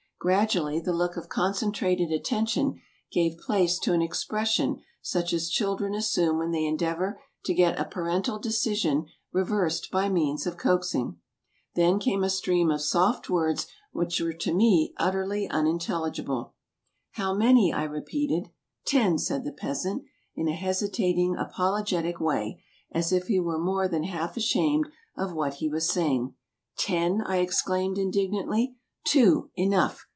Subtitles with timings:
[0.23, 2.79] Gradually the look of concentrated attention
[3.11, 7.79] gave place to an expres sion such as children assume when they endeavor to get
[7.79, 11.17] a parental decision reversed by means of coaxing.
[11.73, 16.53] Then came a stream of soft words which were to me utterly un intelligible."
[17.13, 18.51] How many?" I repeated.
[18.85, 20.03] "Ten!" said the peasant,
[20.35, 24.87] in a hesitating, apologetic way, as if he were more than half ashamed
[25.17, 26.35] of what he was saying.
[26.77, 28.75] "Ten!" I exclaimed, indignantly.
[29.03, 30.05] "Two, enough!"